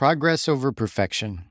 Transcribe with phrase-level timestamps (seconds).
[0.00, 1.44] Progress over perfection.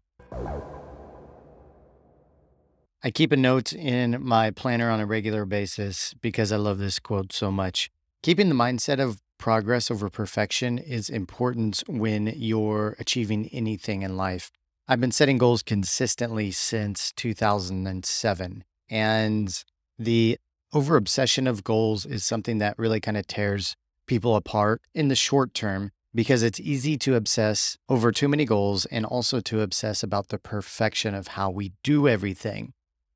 [3.03, 6.97] I keep a note in my planner on a regular basis because I love this
[6.97, 7.91] quote so much.
[8.23, 14.50] Keeping the mindset of progress over perfection is important when you're achieving anything in life.
[14.88, 18.64] I've been setting goals consistently since 2007.
[18.90, 19.64] And
[20.00, 20.40] the
[20.74, 23.76] over obsession of goals is something that really kind of tears
[24.08, 28.86] people apart in the short term because it's easy to obsess over too many goals
[28.86, 32.73] and also to obsess about the perfection of how we do everything.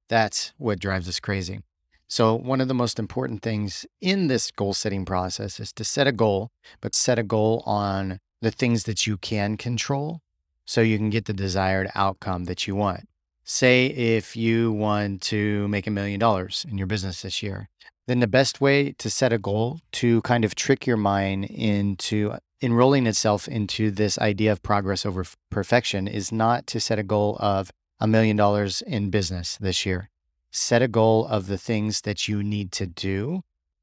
[0.10, 1.62] That's what drives us crazy.
[2.08, 6.06] So, one of the most important things in this goal setting process is to set
[6.06, 10.22] a goal, but set a goal on the things that you can control
[10.66, 13.08] so you can get the desired outcome that you want.
[13.46, 17.70] Say, if you want to make a million dollars in your business this year,
[18.06, 22.36] then the best way to set a goal to kind of trick your mind into
[22.64, 27.36] enrolling itself into this idea of progress over perfection is not to set a goal
[27.40, 30.10] of a million dollars in business this year.
[30.50, 33.42] Set a goal of the things that you need to do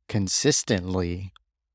[0.08, 1.32] consistently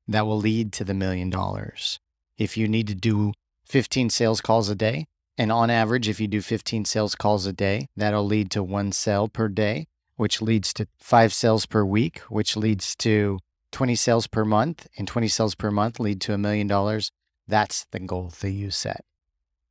[0.08, 2.00] that will lead to the million dollars.
[2.36, 3.32] If you need to do
[3.66, 5.06] 15 sales calls a day,
[5.38, 8.90] and on average, if you do 15 sales calls a day, that'll lead to one
[8.92, 13.38] sale per day, which leads to five sales per week, which leads to
[13.76, 17.12] 20 sales per month, and 20 sales per month lead to a million dollars.
[17.46, 19.04] That's the goal that you set.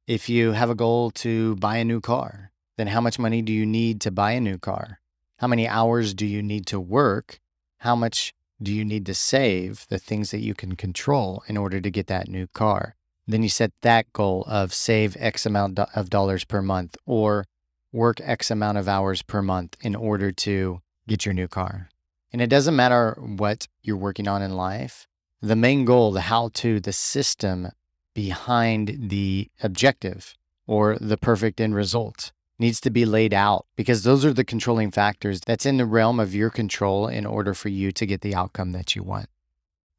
[0.05, 3.51] If you have a goal to buy a new car, then how much money do
[3.51, 4.99] you need to buy a new car?
[5.39, 7.39] How many hours do you need to work?
[7.79, 11.81] How much do you need to save the things that you can control in order
[11.81, 12.95] to get that new car?
[13.25, 17.45] Then you set that goal of save X amount of dollars per month or
[17.91, 21.89] work X amount of hours per month in order to get your new car.
[22.35, 25.07] And it doesn't matter what you're working on in life,
[25.41, 27.69] the main goal, the how to, the system
[28.13, 30.35] behind the objective
[30.67, 34.91] or the perfect end result needs to be laid out because those are the controlling
[34.91, 38.35] factors that's in the realm of your control in order for you to get the
[38.35, 39.29] outcome that you want.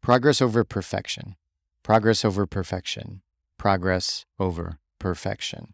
[0.02, 1.36] Progress over perfection.
[1.82, 3.22] Progress over perfection.
[3.56, 5.72] Progress over perfection.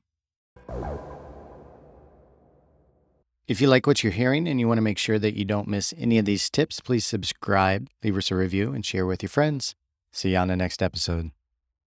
[3.49, 5.67] If you like what you're hearing and you want to make sure that you don't
[5.67, 9.31] miss any of these tips, please subscribe, leave us a review, and share with your
[9.31, 9.75] friends.
[10.13, 11.33] See you on the next episode.